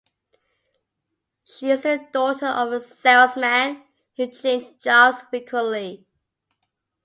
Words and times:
She 1.43 1.69
is 1.69 1.83
the 1.83 2.07
daughter 2.11 2.47
of 2.47 2.71
a 2.71 2.81
salesman, 2.81 3.83
who 4.17 4.31
changed 4.31 4.81
jobs 4.81 5.21
frequently. 5.29 6.07